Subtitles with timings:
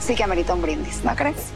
[0.00, 1.52] sí que amerita un brindis, ¿no crees?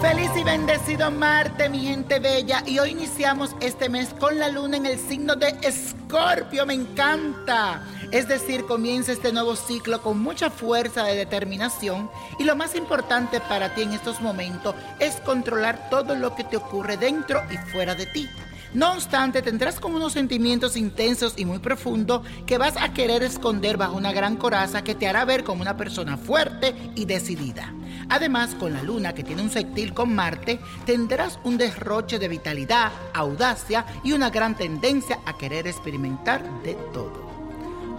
[0.00, 2.62] Feliz y bendecido Marte, mi gente bella.
[2.66, 6.66] Y hoy iniciamos este mes con la luna en el signo de Escorpio.
[6.66, 7.82] Me encanta.
[8.14, 12.08] Es decir, comienza este nuevo ciclo con mucha fuerza de determinación.
[12.38, 16.56] Y lo más importante para ti en estos momentos es controlar todo lo que te
[16.56, 18.28] ocurre dentro y fuera de ti.
[18.72, 23.78] No obstante, tendrás como unos sentimientos intensos y muy profundos que vas a querer esconder
[23.78, 27.74] bajo una gran coraza que te hará ver como una persona fuerte y decidida.
[28.10, 32.92] Además, con la luna que tiene un sextil con Marte, tendrás un derroche de vitalidad,
[33.12, 37.33] audacia y una gran tendencia a querer experimentar de todo.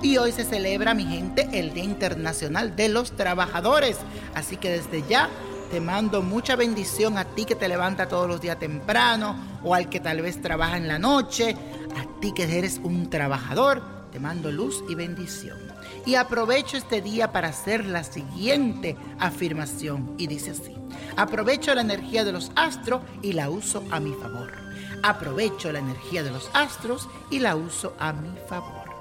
[0.02, 3.98] Y hoy se celebra, mi gente, el Día Internacional de los Trabajadores.
[4.34, 5.30] Así que desde ya
[5.72, 9.90] te mando mucha bendición a ti que te levanta todos los días temprano o al
[9.90, 11.56] que tal vez trabaja en la noche,
[11.96, 15.58] a ti que eres un trabajador, te mando luz y bendición.
[16.06, 20.76] Y aprovecho este día para hacer la siguiente afirmación y dice así,
[21.18, 24.54] aprovecho la energía de los astros y la uso a mi favor.
[25.02, 28.95] Aprovecho la energía de los astros y la uso a mi favor.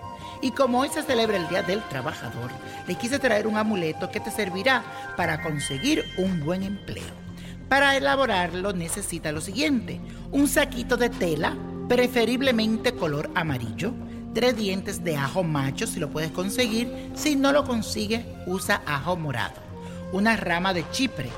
[0.44, 2.50] Y como hoy se celebra el Día del Trabajador,
[2.86, 4.84] le quise traer un amuleto que te servirá
[5.16, 7.14] para conseguir un buen empleo.
[7.70, 11.56] Para elaborarlo necesita lo siguiente, un saquito de tela,
[11.88, 13.94] preferiblemente color amarillo,
[14.34, 19.16] tres dientes de ajo macho si lo puedes conseguir, si no lo consigues usa ajo
[19.16, 19.62] morado,
[20.12, 21.30] una rama de chipre,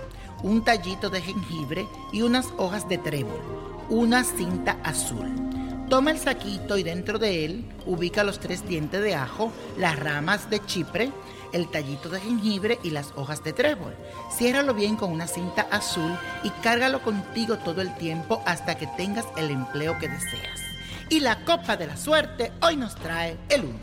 [0.43, 3.41] un tallito de jengibre y unas hojas de trébol,
[3.89, 5.47] una cinta azul.
[5.89, 10.51] Toma el saquito y dentro de él ubica los tres dientes de ajo, las ramas
[10.51, 11.13] de chipre,
[11.53, 13.95] el tallito de jengibre y las hojas de trébol.
[14.37, 19.27] Ciérralo bien con una cinta azul y cárgalo contigo todo el tiempo hasta que tengas
[19.37, 20.61] el empleo que deseas.
[21.09, 23.75] Y la copa de la suerte hoy nos trae el 1.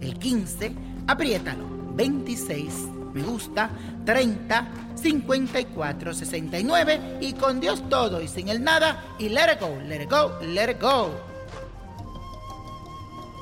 [0.00, 0.72] El 15,
[1.08, 1.64] apriétalo.
[1.94, 2.72] 26,
[3.14, 3.68] me gusta.
[4.04, 9.76] 30, 54, 69 y con Dios todo y sin el nada y let it go,
[9.88, 11.31] let it go, let it go.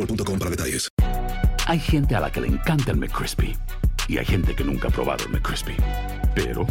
[0.00, 0.88] boostmobile.com para detalles.
[1.66, 3.56] Hay gente a la que le encanta el McCrispy
[4.08, 5.76] y hay gente que nunca ha probado el McCrispy.
[6.34, 6.66] Pero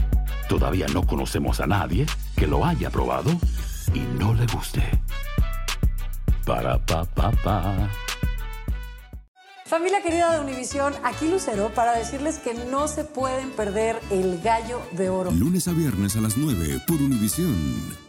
[0.47, 2.05] todavía no conocemos a nadie
[2.35, 3.31] que lo haya probado
[3.93, 4.83] y no le guste.
[6.45, 7.89] Para pa pa pa.
[9.65, 14.81] Familia querida de Univisión, aquí Lucero para decirles que no se pueden perder el gallo
[14.93, 15.29] de oro.
[15.29, 18.08] Lunes a viernes a las 9 por Univisión.